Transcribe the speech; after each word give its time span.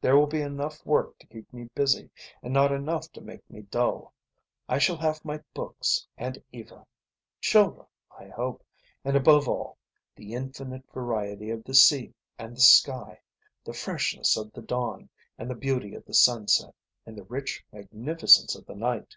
There 0.00 0.16
will 0.16 0.28
be 0.28 0.40
enough 0.40 0.86
work 0.86 1.18
to 1.18 1.26
keep 1.26 1.52
me 1.52 1.64
busy 1.74 2.08
and 2.44 2.52
not 2.54 2.70
enough 2.70 3.10
to 3.10 3.20
make 3.20 3.50
me 3.50 3.62
dull. 3.62 4.14
I 4.68 4.78
shall 4.78 4.98
have 4.98 5.24
my 5.24 5.42
books 5.52 6.06
and 6.16 6.40
Eva, 6.52 6.86
children, 7.40 7.84
I 8.16 8.28
hope, 8.28 8.62
and 9.04 9.16
above 9.16 9.48
all, 9.48 9.76
the 10.14 10.32
infinite 10.32 10.84
variety 10.92 11.50
of 11.50 11.64
the 11.64 11.74
sea 11.74 12.14
and 12.38 12.56
the 12.56 12.60
sky, 12.60 13.18
the 13.64 13.72
freshness 13.74 14.36
of 14.36 14.52
the 14.52 14.62
dawn 14.62 15.08
and 15.38 15.50
the 15.50 15.56
beauty 15.56 15.96
of 15.96 16.04
the 16.04 16.14
sunset, 16.14 16.72
and 17.04 17.18
the 17.18 17.24
rich 17.24 17.64
magnificence 17.72 18.54
of 18.54 18.66
the 18.66 18.76
night. 18.76 19.16